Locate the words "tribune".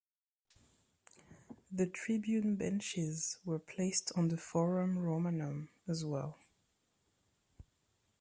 1.85-2.55